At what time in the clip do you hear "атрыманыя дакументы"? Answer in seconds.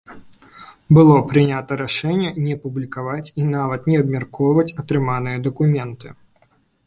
4.85-6.07